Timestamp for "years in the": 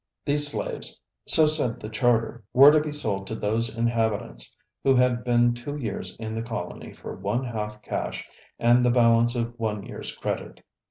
5.77-6.41